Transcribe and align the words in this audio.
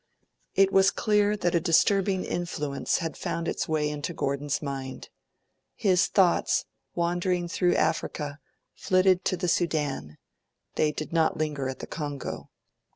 It 0.55 0.73
was 0.73 0.89
clear 0.89 1.37
that 1.37 1.53
a 1.53 1.59
disturbing 1.59 2.25
influence 2.25 2.97
had 2.97 3.15
found 3.15 3.47
its 3.47 3.67
way 3.67 3.87
into 3.87 4.15
Gordon's 4.15 4.59
mind. 4.59 5.09
His 5.75 6.07
thoughts, 6.07 6.65
wandering 6.95 7.47
through 7.47 7.75
Africa, 7.75 8.39
flitted 8.73 9.23
to 9.25 9.37
the 9.37 9.47
Sudan; 9.47 10.17
they 10.73 10.91
did 10.91 11.13
not 11.13 11.37
linger 11.37 11.69
at 11.69 11.77
the 11.81 11.85
Congo. 11.87 12.49